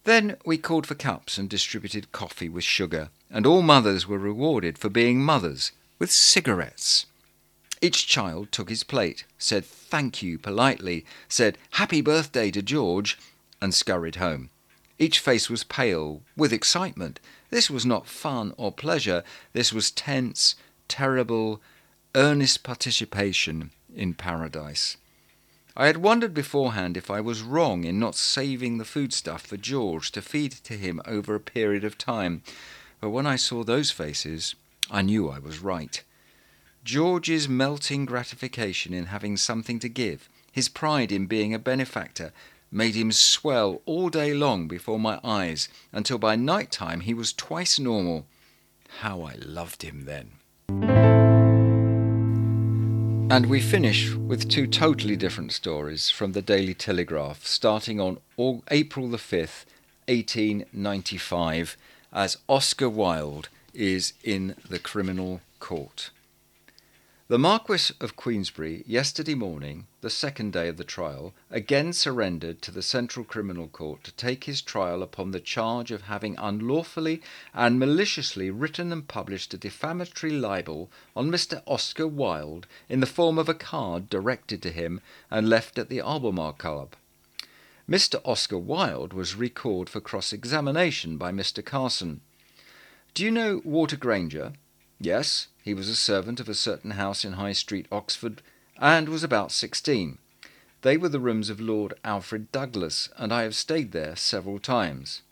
Then 0.02 0.36
we 0.44 0.58
called 0.58 0.84
for 0.84 0.96
cups 0.96 1.38
and 1.38 1.48
distributed 1.48 2.10
coffee 2.10 2.48
with 2.48 2.64
sugar, 2.64 3.10
and 3.30 3.46
all 3.46 3.62
mothers 3.62 4.08
were 4.08 4.18
rewarded 4.18 4.78
for 4.78 4.88
being 4.88 5.22
mothers 5.22 5.70
with 6.00 6.10
cigarettes. 6.10 7.06
Each 7.80 8.08
child 8.08 8.50
took 8.50 8.68
his 8.68 8.82
plate, 8.82 9.26
said 9.38 9.64
thank 9.64 10.24
you 10.24 10.40
politely, 10.40 11.04
said 11.28 11.56
happy 11.72 12.00
birthday 12.00 12.50
to 12.50 12.62
George, 12.62 13.16
and 13.62 13.72
scurried 13.72 14.16
home. 14.16 14.50
Each 14.98 15.18
face 15.18 15.50
was 15.50 15.64
pale 15.64 16.22
with 16.36 16.52
excitement. 16.52 17.20
This 17.50 17.70
was 17.70 17.84
not 17.84 18.06
fun 18.06 18.54
or 18.56 18.72
pleasure, 18.72 19.22
this 19.52 19.72
was 19.72 19.90
tense, 19.90 20.56
terrible, 20.88 21.60
earnest 22.14 22.62
participation 22.62 23.70
in 23.94 24.14
paradise. 24.14 24.96
I 25.76 25.86
had 25.86 25.98
wondered 25.98 26.32
beforehand 26.32 26.96
if 26.96 27.10
I 27.10 27.20
was 27.20 27.42
wrong 27.42 27.84
in 27.84 27.98
not 27.98 28.14
saving 28.14 28.78
the 28.78 28.86
foodstuff 28.86 29.42
for 29.42 29.58
George 29.58 30.10
to 30.12 30.22
feed 30.22 30.52
to 30.52 30.78
him 30.78 31.02
over 31.04 31.34
a 31.34 31.40
period 31.40 31.84
of 31.84 31.98
time, 31.98 32.42
but 32.98 33.10
when 33.10 33.26
I 33.26 33.36
saw 33.36 33.62
those 33.62 33.90
faces, 33.90 34.54
I 34.90 35.02
knew 35.02 35.28
I 35.28 35.38
was 35.38 35.58
right. 35.58 36.02
George's 36.82 37.48
melting 37.48 38.06
gratification 38.06 38.94
in 38.94 39.06
having 39.06 39.36
something 39.36 39.78
to 39.80 39.88
give, 39.88 40.30
his 40.50 40.70
pride 40.70 41.12
in 41.12 41.26
being 41.26 41.52
a 41.52 41.58
benefactor, 41.58 42.32
made 42.70 42.94
him 42.94 43.12
swell 43.12 43.80
all 43.86 44.08
day 44.08 44.34
long 44.34 44.68
before 44.68 44.98
my 44.98 45.20
eyes, 45.22 45.68
until 45.92 46.18
by 46.18 46.36
night 46.36 46.70
time 46.70 47.00
he 47.00 47.14
was 47.14 47.32
twice 47.32 47.78
normal. 47.78 48.26
How 49.00 49.22
I 49.22 49.34
loved 49.44 49.82
him 49.82 50.04
then. 50.04 50.32
And 53.28 53.46
we 53.46 53.60
finish 53.60 54.14
with 54.14 54.48
two 54.48 54.66
totally 54.66 55.16
different 55.16 55.52
stories 55.52 56.10
from 56.10 56.32
the 56.32 56.42
Daily 56.42 56.74
Telegraph, 56.74 57.44
starting 57.44 58.00
on 58.00 58.18
April 58.70 59.08
the 59.08 59.16
5th, 59.16 59.64
1895, 60.08 61.76
as 62.12 62.38
Oscar 62.48 62.88
Wilde 62.88 63.48
is 63.74 64.12
in 64.22 64.54
the 64.70 64.78
criminal 64.78 65.40
court. 65.58 66.10
The 67.28 67.40
Marquis 67.40 67.92
of 68.00 68.14
Queensberry, 68.14 68.84
yesterday 68.86 69.34
morning, 69.34 69.88
the 70.00 70.10
second 70.10 70.52
day 70.52 70.68
of 70.68 70.76
the 70.76 70.84
trial, 70.84 71.34
again 71.50 71.92
surrendered 71.92 72.62
to 72.62 72.70
the 72.70 72.82
Central 72.82 73.24
Criminal 73.24 73.66
Court 73.66 74.04
to 74.04 74.12
take 74.12 74.44
his 74.44 74.62
trial 74.62 75.02
upon 75.02 75.32
the 75.32 75.40
charge 75.40 75.90
of 75.90 76.02
having 76.02 76.36
unlawfully 76.38 77.20
and 77.52 77.80
maliciously 77.80 78.48
written 78.48 78.92
and 78.92 79.08
published 79.08 79.52
a 79.52 79.58
defamatory 79.58 80.30
libel 80.34 80.88
on 81.16 81.28
Mr. 81.28 81.64
Oscar 81.66 82.06
Wilde 82.06 82.68
in 82.88 83.00
the 83.00 83.06
form 83.06 83.38
of 83.38 83.48
a 83.48 83.54
card 83.54 84.08
directed 84.08 84.62
to 84.62 84.70
him 84.70 85.00
and 85.28 85.50
left 85.50 85.78
at 85.78 85.88
the 85.88 85.98
Albemarle 85.98 86.52
Club. 86.52 86.94
Mr. 87.90 88.20
Oscar 88.24 88.58
Wilde 88.58 89.12
was 89.12 89.34
recalled 89.34 89.90
for 89.90 90.00
cross 90.00 90.32
examination 90.32 91.16
by 91.16 91.32
Mr. 91.32 91.64
Carson. 91.64 92.20
Do 93.14 93.24
you 93.24 93.32
know 93.32 93.62
Walter 93.64 93.96
Grainger? 93.96 94.52
Yes, 95.00 95.48
he 95.62 95.74
was 95.74 95.88
a 95.88 95.96
servant 95.96 96.40
of 96.40 96.48
a 96.48 96.54
certain 96.54 96.92
house 96.92 97.24
in 97.24 97.34
High 97.34 97.52
Street, 97.52 97.86
Oxford, 97.92 98.42
and 98.78 99.08
was 99.08 99.22
about 99.22 99.52
sixteen. 99.52 100.18
They 100.82 100.96
were 100.96 101.08
the 101.08 101.20
rooms 101.20 101.50
of 101.50 101.60
Lord 101.60 101.94
Alfred 102.04 102.52
Douglas, 102.52 103.08
and 103.16 103.32
I 103.32 103.42
have 103.42 103.54
stayed 103.54 103.92
there 103.92 104.16
several 104.16 104.58
times. 104.58 105.22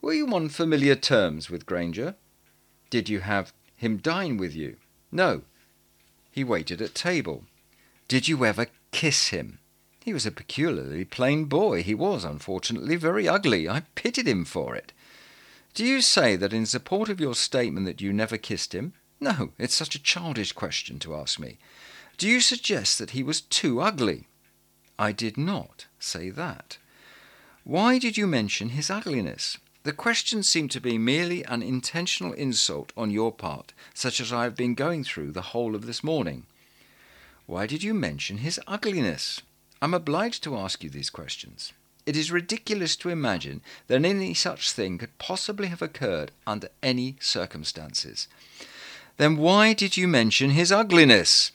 Were 0.00 0.14
you 0.14 0.32
on 0.34 0.48
familiar 0.48 0.94
terms 0.94 1.50
with 1.50 1.66
Grainger? 1.66 2.14
Did 2.88 3.08
you 3.08 3.20
have 3.20 3.52
him 3.76 3.96
dine 3.98 4.36
with 4.36 4.54
you? 4.54 4.76
No. 5.10 5.42
He 6.30 6.44
waited 6.44 6.80
at 6.80 6.94
table. 6.94 7.44
Did 8.06 8.28
you 8.28 8.44
ever 8.44 8.66
kiss 8.92 9.28
him? 9.28 9.58
He 10.04 10.14
was 10.14 10.24
a 10.24 10.30
peculiarly 10.30 11.04
plain 11.04 11.46
boy. 11.46 11.82
He 11.82 11.94
was, 11.94 12.24
unfortunately, 12.24 12.96
very 12.96 13.28
ugly. 13.28 13.68
I 13.68 13.82
pitied 13.94 14.28
him 14.28 14.44
for 14.44 14.74
it. 14.74 14.92
Do 15.74 15.84
you 15.84 16.00
say 16.00 16.36
that 16.36 16.52
in 16.52 16.66
support 16.66 17.08
of 17.08 17.20
your 17.20 17.34
statement 17.34 17.86
that 17.86 18.00
you 18.00 18.12
never 18.12 18.36
kissed 18.36 18.74
him? 18.74 18.94
No, 19.20 19.52
it's 19.58 19.74
such 19.74 19.94
a 19.94 20.02
childish 20.02 20.52
question 20.52 20.98
to 21.00 21.14
ask 21.14 21.38
me. 21.38 21.58
Do 22.16 22.28
you 22.28 22.40
suggest 22.40 22.98
that 22.98 23.10
he 23.10 23.22
was 23.22 23.40
too 23.40 23.80
ugly? 23.80 24.26
I 24.98 25.12
did 25.12 25.36
not 25.36 25.86
say 26.00 26.30
that. 26.30 26.78
Why 27.64 27.98
did 27.98 28.16
you 28.16 28.26
mention 28.26 28.70
his 28.70 28.90
ugliness? 28.90 29.58
The 29.84 29.92
question 29.92 30.42
seemed 30.42 30.70
to 30.72 30.80
be 30.80 30.98
merely 30.98 31.44
an 31.44 31.62
intentional 31.62 32.32
insult 32.32 32.92
on 32.96 33.10
your 33.10 33.32
part, 33.32 33.72
such 33.94 34.20
as 34.20 34.32
I 34.32 34.44
have 34.44 34.56
been 34.56 34.74
going 34.74 35.04
through 35.04 35.32
the 35.32 35.52
whole 35.52 35.74
of 35.74 35.86
this 35.86 36.02
morning. 36.02 36.46
Why 37.46 37.66
did 37.66 37.82
you 37.82 37.94
mention 37.94 38.38
his 38.38 38.60
ugliness? 38.66 39.42
I'm 39.80 39.94
obliged 39.94 40.42
to 40.44 40.56
ask 40.56 40.82
you 40.82 40.90
these 40.90 41.10
questions. 41.10 41.72
It 42.08 42.16
is 42.16 42.32
ridiculous 42.32 42.96
to 42.96 43.10
imagine 43.10 43.60
that 43.86 44.02
any 44.02 44.32
such 44.32 44.72
thing 44.72 44.96
could 44.96 45.18
possibly 45.18 45.66
have 45.66 45.82
occurred 45.82 46.32
under 46.46 46.70
any 46.82 47.16
circumstances. 47.20 48.28
Then 49.18 49.36
why 49.36 49.74
did 49.74 49.98
you 49.98 50.08
mention 50.08 50.52
his 50.52 50.72
ugliness? 50.72 51.52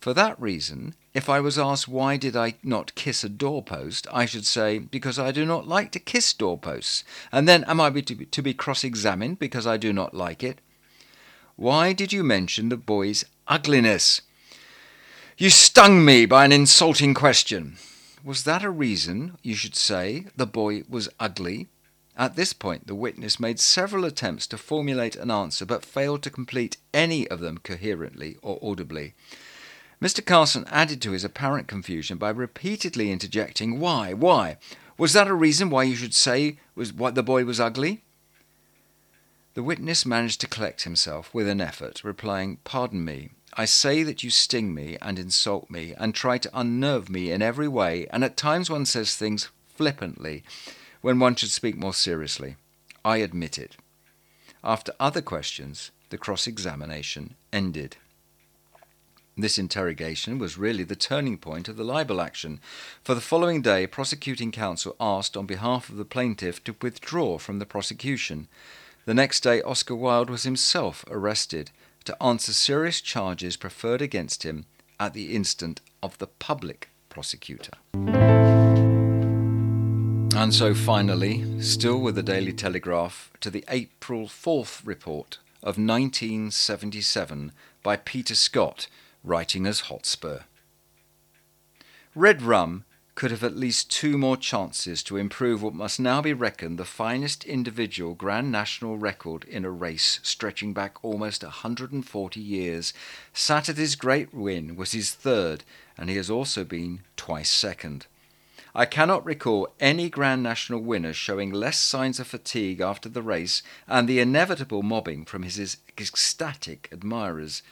For 0.00 0.14
that 0.14 0.40
reason, 0.40 0.94
if 1.12 1.28
I 1.28 1.40
was 1.40 1.58
asked 1.58 1.86
why 1.86 2.16
did 2.16 2.34
I 2.34 2.54
not 2.62 2.94
kiss 2.94 3.22
a 3.24 3.28
doorpost, 3.28 4.06
I 4.10 4.24
should 4.24 4.46
say, 4.46 4.78
because 4.78 5.18
I 5.18 5.32
do 5.32 5.44
not 5.44 5.68
like 5.68 5.92
to 5.92 5.98
kiss 5.98 6.32
doorposts. 6.32 7.04
And 7.30 7.46
then 7.46 7.62
am 7.64 7.78
I 7.78 7.90
to 7.90 8.14
be, 8.14 8.24
to 8.24 8.40
be 8.40 8.54
cross 8.54 8.82
examined 8.82 9.38
because 9.38 9.66
I 9.66 9.76
do 9.76 9.92
not 9.92 10.14
like 10.14 10.42
it? 10.42 10.62
Why 11.56 11.92
did 11.92 12.10
you 12.10 12.24
mention 12.24 12.70
the 12.70 12.78
boy's 12.78 13.26
ugliness? 13.46 14.22
You 15.36 15.50
stung 15.50 16.06
me 16.06 16.24
by 16.24 16.46
an 16.46 16.52
insulting 16.52 17.12
question. 17.12 17.76
Was 18.22 18.44
that 18.44 18.62
a 18.62 18.70
reason 18.70 19.38
you 19.42 19.54
should 19.54 19.74
say 19.74 20.26
the 20.36 20.46
boy 20.46 20.82
was 20.88 21.08
ugly? 21.18 21.68
At 22.16 22.36
this 22.36 22.52
point, 22.52 22.86
the 22.86 22.94
witness 22.94 23.40
made 23.40 23.58
several 23.58 24.04
attempts 24.04 24.46
to 24.48 24.58
formulate 24.58 25.16
an 25.16 25.30
answer 25.30 25.64
but 25.64 25.86
failed 25.86 26.22
to 26.24 26.30
complete 26.30 26.76
any 26.92 27.26
of 27.28 27.40
them 27.40 27.58
coherently 27.58 28.36
or 28.42 28.58
audibly. 28.62 29.14
Mr. 30.02 30.24
Carson 30.24 30.66
added 30.68 31.00
to 31.00 31.12
his 31.12 31.24
apparent 31.24 31.66
confusion 31.66 32.18
by 32.18 32.28
repeatedly 32.28 33.10
interjecting, 33.10 33.80
Why? 33.80 34.12
Why? 34.12 34.58
Was 34.98 35.14
that 35.14 35.28
a 35.28 35.34
reason 35.34 35.70
why 35.70 35.84
you 35.84 35.96
should 35.96 36.14
say 36.14 36.58
was 36.74 36.92
what 36.92 37.14
the 37.14 37.22
boy 37.22 37.46
was 37.46 37.58
ugly? 37.58 38.02
The 39.54 39.62
witness 39.62 40.04
managed 40.04 40.42
to 40.42 40.46
collect 40.46 40.82
himself 40.82 41.32
with 41.32 41.48
an 41.48 41.60
effort, 41.60 42.04
replying, 42.04 42.58
Pardon 42.64 43.02
me, 43.02 43.30
I 43.54 43.64
say 43.64 44.02
that 44.04 44.22
you 44.22 44.30
sting 44.30 44.72
me 44.72 44.96
and 45.02 45.18
insult 45.18 45.70
me 45.70 45.94
and 45.98 46.14
try 46.14 46.38
to 46.38 46.50
unnerve 46.52 47.10
me 47.10 47.32
in 47.32 47.42
every 47.42 47.68
way, 47.68 48.06
and 48.10 48.22
at 48.22 48.36
times 48.36 48.70
one 48.70 48.86
says 48.86 49.16
things 49.16 49.50
flippantly 49.68 50.44
when 51.00 51.18
one 51.18 51.34
should 51.34 51.50
speak 51.50 51.76
more 51.76 51.94
seriously. 51.94 52.56
I 53.04 53.18
admit 53.18 53.58
it. 53.58 53.76
After 54.62 54.92
other 55.00 55.22
questions, 55.22 55.90
the 56.10 56.18
cross 56.18 56.46
examination 56.46 57.34
ended. 57.52 57.96
This 59.36 59.58
interrogation 59.58 60.38
was 60.38 60.58
really 60.58 60.84
the 60.84 60.96
turning 60.96 61.38
point 61.38 61.68
of 61.68 61.76
the 61.76 61.84
libel 61.84 62.20
action, 62.20 62.60
for 63.02 63.14
the 63.14 63.20
following 63.20 63.62
day 63.62 63.86
prosecuting 63.86 64.52
counsel 64.52 64.94
asked 65.00 65.36
on 65.36 65.46
behalf 65.46 65.88
of 65.88 65.96
the 65.96 66.04
plaintiff 66.04 66.62
to 66.64 66.76
withdraw 66.82 67.38
from 67.38 67.58
the 67.58 67.66
prosecution. 67.66 68.48
The 69.06 69.14
next 69.14 69.40
day 69.40 69.62
Oscar 69.62 69.94
Wilde 69.94 70.30
was 70.30 70.42
himself 70.42 71.04
arrested 71.08 71.70
to 72.04 72.22
answer 72.22 72.52
serious 72.52 73.00
charges 73.00 73.56
preferred 73.56 74.02
against 74.02 74.42
him 74.42 74.66
at 74.98 75.14
the 75.14 75.34
instant 75.34 75.80
of 76.02 76.18
the 76.18 76.26
public 76.26 76.90
prosecutor. 77.08 77.72
And 80.34 80.54
so 80.54 80.74
finally, 80.74 81.60
still 81.60 82.00
with 82.00 82.14
the 82.14 82.22
Daily 82.22 82.52
Telegraph, 82.52 83.30
to 83.40 83.50
the 83.50 83.64
April 83.68 84.26
4th 84.26 84.86
report 84.86 85.38
of 85.62 85.76
1977 85.76 87.52
by 87.82 87.96
Peter 87.96 88.34
Scott, 88.34 88.86
writing 89.22 89.66
as 89.66 89.80
Hotspur. 89.80 90.40
Red 92.14 92.42
rum 92.42 92.84
could 93.14 93.30
have 93.30 93.44
at 93.44 93.56
least 93.56 93.90
two 93.90 94.16
more 94.16 94.36
chances 94.36 95.02
to 95.02 95.16
improve 95.16 95.62
what 95.62 95.74
must 95.74 96.00
now 96.00 96.22
be 96.22 96.32
reckoned 96.32 96.78
the 96.78 96.84
finest 96.84 97.44
individual 97.44 98.14
Grand 98.14 98.50
National 98.50 98.96
record 98.96 99.44
in 99.44 99.64
a 99.64 99.70
race 99.70 100.20
stretching 100.22 100.72
back 100.72 101.04
almost 101.04 101.42
a 101.42 101.46
140 101.46 102.40
years. 102.40 102.94
Saturday's 103.32 103.94
great 103.94 104.32
win 104.32 104.76
was 104.76 104.92
his 104.92 105.12
third, 105.12 105.64
and 105.98 106.08
he 106.08 106.16
has 106.16 106.30
also 106.30 106.64
been 106.64 107.00
twice 107.16 107.50
second. 107.50 108.06
I 108.74 108.86
cannot 108.86 109.24
recall 109.24 109.68
any 109.80 110.08
Grand 110.08 110.42
National 110.42 110.80
winner 110.80 111.12
showing 111.12 111.50
less 111.50 111.80
signs 111.80 112.20
of 112.20 112.28
fatigue 112.28 112.80
after 112.80 113.08
the 113.08 113.22
race 113.22 113.62
and 113.88 114.08
the 114.08 114.20
inevitable 114.20 114.82
mobbing 114.82 115.24
from 115.24 115.42
his 115.42 115.78
ecstatic 115.98 116.88
admirers. 116.92 117.62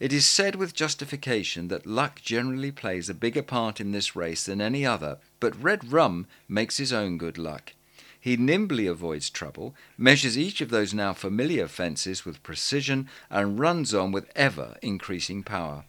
It 0.00 0.14
is 0.14 0.24
said 0.24 0.56
with 0.56 0.74
justification 0.74 1.68
that 1.68 1.84
luck 1.84 2.22
generally 2.22 2.72
plays 2.72 3.10
a 3.10 3.14
bigger 3.14 3.42
part 3.42 3.80
in 3.80 3.92
this 3.92 4.16
race 4.16 4.44
than 4.44 4.62
any 4.62 4.86
other, 4.86 5.18
but 5.40 5.62
Red 5.62 5.92
Rum 5.92 6.26
makes 6.48 6.78
his 6.78 6.90
own 6.90 7.18
good 7.18 7.36
luck. 7.36 7.74
He 8.18 8.38
nimbly 8.38 8.86
avoids 8.86 9.28
trouble, 9.28 9.74
measures 9.98 10.38
each 10.38 10.62
of 10.62 10.70
those 10.70 10.94
now 10.94 11.12
familiar 11.12 11.68
fences 11.68 12.24
with 12.24 12.42
precision, 12.42 13.10
and 13.28 13.58
runs 13.58 13.92
on 13.92 14.10
with 14.10 14.30
ever 14.34 14.78
increasing 14.80 15.42
power. 15.42 15.84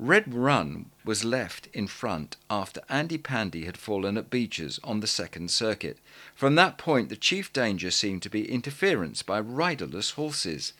Red 0.00 0.34
Rum 0.34 0.90
was 1.04 1.24
left 1.24 1.68
in 1.72 1.86
front 1.86 2.36
after 2.50 2.80
Andy 2.88 3.18
Pandy 3.18 3.66
had 3.66 3.76
fallen 3.76 4.18
at 4.18 4.30
Becher's 4.30 4.80
on 4.82 4.98
the 4.98 5.06
second 5.06 5.52
circuit. 5.52 5.98
From 6.34 6.56
that 6.56 6.76
point, 6.76 7.08
the 7.08 7.14
chief 7.14 7.52
danger 7.52 7.92
seemed 7.92 8.22
to 8.22 8.30
be 8.30 8.50
interference 8.50 9.22
by 9.22 9.38
riderless 9.38 10.12
horses. 10.12 10.72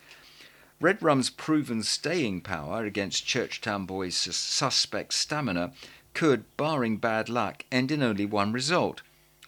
Red 0.83 1.01
Rum's 1.01 1.31
proven 1.31 1.85
staying 1.85 2.41
power 2.41 2.85
against 2.85 3.25
Churchtown 3.25 3.87
Boy's 3.87 4.17
suspect 4.17 5.15
stamina 5.15 5.73
could, 6.13 6.45
barring 6.57 6.97
bad 6.97 7.29
luck, 7.29 7.65
end 7.71 7.93
in 7.93 8.03
only 8.03 8.27
one 8.27 8.53
result. 8.53 9.01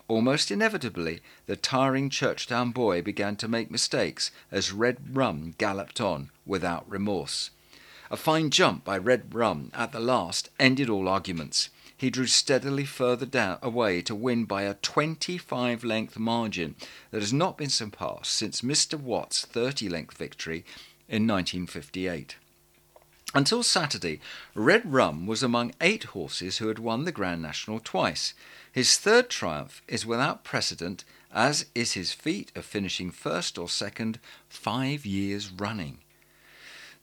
Almost 0.07 0.53
inevitably, 0.53 1.23
the 1.47 1.57
tiring 1.57 2.09
Churchtown 2.09 2.71
boy 2.71 3.03
began 3.03 3.35
to 3.35 3.49
make 3.49 3.69
mistakes 3.69 4.31
as 4.53 4.71
Red 4.71 5.17
Rum 5.17 5.57
galloped 5.59 6.01
on 6.01 6.31
without 6.47 6.89
remorse. 6.89 7.51
A 8.13 8.17
fine 8.17 8.49
jump 8.51 8.85
by 8.85 8.97
Red 8.97 9.35
Rum 9.35 9.73
at 9.75 9.91
the 9.91 9.99
last 9.99 10.51
ended 10.61 10.89
all 10.89 11.09
arguments. 11.09 11.69
He 11.97 12.11
drew 12.11 12.29
steadily 12.29 12.85
further 12.85 13.27
down 13.27 13.59
away 13.61 14.03
to 14.03 14.15
win 14.15 14.45
by 14.45 14.63
a 14.63 14.75
25 14.75 15.83
length 15.83 16.17
margin 16.17 16.77
that 17.11 17.23
has 17.23 17.33
not 17.33 17.59
been 17.59 17.71
surpassed 17.71 18.31
since 18.31 18.61
Mr. 18.61 18.95
What's 18.97 19.45
30 19.45 19.89
length 19.89 20.17
victory 20.17 20.65
in 21.09 21.27
1958. 21.27 22.37
Until 23.35 23.65
Saturday, 23.65 24.21
Red 24.55 24.93
Rum 24.93 25.27
was 25.27 25.43
among 25.43 25.75
eight 25.81 26.05
horses 26.05 26.59
who 26.59 26.69
had 26.69 26.79
won 26.79 27.05
the 27.05 27.11
Grand 27.11 27.43
National 27.43 27.81
twice. 27.81 28.33
His 28.71 28.97
third 28.97 29.29
triumph 29.29 29.83
is 29.89 30.07
without 30.07 30.45
precedent, 30.45 31.05
as 31.33 31.67
is 31.75 31.95
his 31.95 32.13
feat 32.13 32.53
of 32.55 32.65
finishing 32.65 33.11
first 33.11 33.59
or 33.59 33.69
second 33.69 34.21
five 34.49 35.05
years 35.05 35.51
running. 35.51 35.99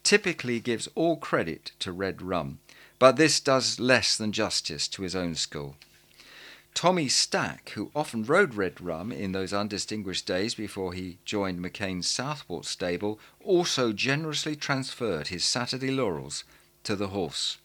typically 0.03 0.59
gives 0.59 0.87
all 0.95 1.17
credit 1.17 1.71
to 1.79 1.91
Red 1.91 2.21
Rum, 2.21 2.59
but 2.99 3.17
this 3.17 3.39
does 3.39 3.79
less 3.79 4.17
than 4.17 4.31
justice 4.31 4.87
to 4.87 5.03
his 5.03 5.15
own 5.15 5.35
school. 5.35 5.75
Tommy 6.73 7.07
Stack, 7.07 7.69
who 7.69 7.89
often 7.95 8.23
rode 8.23 8.53
Red 8.53 8.79
Rum 8.79 9.11
in 9.11 9.31
those 9.31 9.51
undistinguished 9.51 10.27
days 10.27 10.53
before 10.53 10.93
he 10.93 11.17
joined 11.25 11.59
McCain's 11.59 12.07
Southport 12.07 12.65
stable, 12.65 13.19
also 13.43 13.91
generously 13.91 14.55
transferred 14.55 15.29
his 15.29 15.43
Saturday 15.43 15.89
laurels 15.89 16.43
to 16.83 16.95
the 16.95 17.07
horse. 17.07 17.57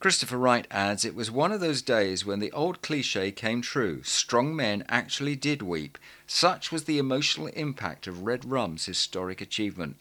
Christopher 0.00 0.38
Wright 0.38 0.64
adds, 0.70 1.04
It 1.04 1.16
was 1.16 1.28
one 1.28 1.50
of 1.50 1.58
those 1.58 1.82
days 1.82 2.24
when 2.24 2.38
the 2.38 2.52
old 2.52 2.82
cliche 2.82 3.32
came 3.32 3.60
true. 3.60 4.00
Strong 4.04 4.54
men 4.54 4.84
actually 4.88 5.34
did 5.34 5.60
weep. 5.60 5.98
Such 6.24 6.70
was 6.70 6.84
the 6.84 6.98
emotional 6.98 7.48
impact 7.48 8.06
of 8.06 8.22
Red 8.22 8.44
Rum's 8.44 8.84
historic 8.84 9.40
achievement. 9.40 9.96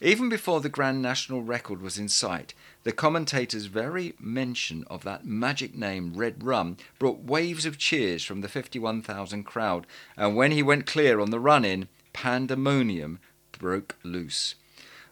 Even 0.00 0.28
before 0.28 0.60
the 0.60 0.68
Grand 0.68 1.02
National 1.02 1.42
record 1.42 1.80
was 1.80 1.98
in 1.98 2.08
sight, 2.08 2.52
the 2.82 2.90
commentator's 2.90 3.66
very 3.66 4.14
mention 4.18 4.82
of 4.88 5.04
that 5.04 5.24
magic 5.24 5.76
name, 5.76 6.14
Red 6.14 6.42
Rum, 6.42 6.76
brought 6.98 7.22
waves 7.22 7.64
of 7.64 7.78
cheers 7.78 8.24
from 8.24 8.40
the 8.40 8.48
51,000 8.48 9.44
crowd, 9.44 9.86
and 10.16 10.34
when 10.34 10.50
he 10.50 10.64
went 10.64 10.84
clear 10.84 11.20
on 11.20 11.30
the 11.30 11.40
run 11.40 11.64
in, 11.64 11.86
pandemonium 12.12 13.20
broke 13.52 13.94
loose. 14.02 14.56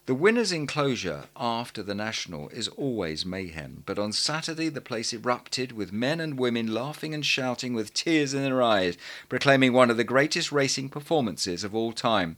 The 0.07 0.15
winner's 0.15 0.53
enclosure 0.53 1.25
after 1.37 1.83
the 1.83 1.93
National 1.93 2.49
is 2.51 2.69
always 2.69 3.27
mayhem, 3.27 3.83
but 3.87 3.99
on 3.99 4.13
Saturday 4.13 4.69
the 4.69 4.81
place 4.81 5.13
erupted 5.13 5.73
with 5.73 5.93
men 5.93 6.21
and 6.21 6.39
women 6.39 6.73
laughing 6.73 7.13
and 7.13 7.27
shouting 7.27 7.75
with 7.75 7.93
tears 7.93 8.33
in 8.33 8.45
their 8.45 8.63
eyes, 8.63 8.97
proclaiming 9.29 9.73
one 9.73 9.91
of 9.91 9.97
the 9.97 10.05
greatest 10.05 10.53
racing 10.53 10.91
performances 10.91 11.65
of 11.65 11.75
all 11.75 11.91
time. 11.91 12.37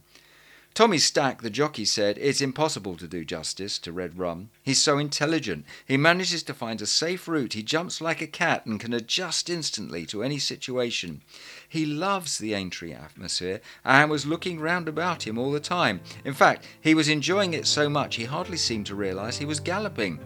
Tommy 0.73 0.97
Stack, 0.97 1.41
the 1.41 1.49
jockey, 1.49 1.83
said, 1.83 2.17
It's 2.17 2.39
impossible 2.39 2.95
to 2.97 3.07
do 3.07 3.25
justice 3.25 3.77
to 3.79 3.91
Red 3.91 4.17
Rum. 4.17 4.49
He's 4.63 4.81
so 4.81 4.97
intelligent. 4.97 5.65
He 5.85 5.97
manages 5.97 6.41
to 6.43 6.53
find 6.53 6.81
a 6.81 6.85
safe 6.85 7.27
route. 7.27 7.53
He 7.53 7.63
jumps 7.63 7.99
like 7.99 8.21
a 8.21 8.27
cat 8.27 8.65
and 8.65 8.79
can 8.79 8.93
adjust 8.93 9.49
instantly 9.49 10.05
to 10.05 10.23
any 10.23 10.39
situation. 10.39 11.21
He 11.67 11.85
loves 11.85 12.37
the 12.37 12.53
Aintree 12.53 12.93
atmosphere 12.93 13.59
and 13.83 14.09
was 14.09 14.25
looking 14.25 14.59
round 14.59 14.87
about 14.87 15.27
him 15.27 15.37
all 15.37 15.51
the 15.51 15.59
time. 15.59 15.99
In 16.23 16.33
fact, 16.33 16.65
he 16.79 16.95
was 16.95 17.09
enjoying 17.09 17.53
it 17.53 17.67
so 17.67 17.89
much 17.89 18.15
he 18.15 18.25
hardly 18.25 18.57
seemed 18.57 18.85
to 18.85 18.95
realize 18.95 19.37
he 19.37 19.45
was 19.45 19.59
galloping. 19.59 20.19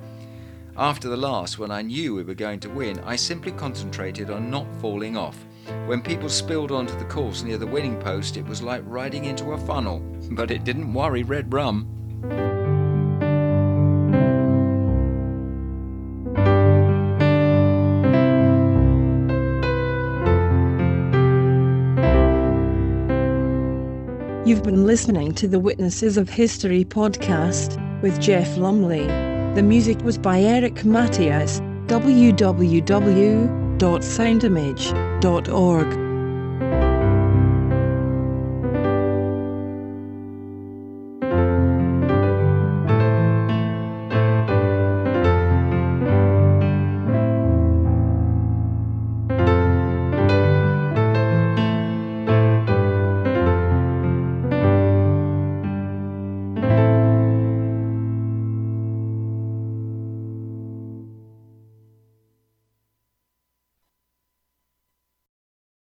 After 0.78 1.08
the 1.08 1.18
last, 1.18 1.58
when 1.58 1.72
I 1.72 1.82
knew 1.82 2.16
we 2.16 2.24
were 2.24 2.34
going 2.34 2.60
to 2.62 2.70
win, 2.70 3.00
I 3.00 3.16
simply 3.16 3.52
concentrated 3.52 4.30
on 4.30 4.52
not 4.52 4.68
falling 4.82 5.18
off. 5.18 5.46
When 5.86 6.02
people 6.02 6.30
spilled 6.30 6.72
onto 6.72 6.98
the 6.98 7.06
course 7.06 7.44
near 7.44 7.58
the 7.58 7.68
winning 7.68 8.00
post, 8.00 8.38
it 8.38 8.46
was 8.46 8.62
like 8.62 8.84
riding 8.86 9.26
into 9.26 9.52
a 9.52 9.58
funnel, 9.58 10.00
but 10.32 10.52
it 10.52 10.64
didn't 10.64 10.94
worry 10.94 11.24
Red 11.24 11.54
Rum. 11.54 11.88
You've 24.46 24.64
been 24.64 24.86
listening 24.86 25.34
to 25.36 25.48
the 25.48 25.60
Witnesses 25.60 26.18
of 26.18 26.30
History 26.30 26.84
podcast 26.84 27.80
with 28.02 28.20
Jeff 28.20 28.58
Lumley. 28.58 29.08
The 29.56 29.64
music 29.64 30.02
was 30.02 30.18
by 30.18 30.42
Eric 30.42 30.84
Matyas. 30.84 31.62
www.soundimage.org 33.78 36.03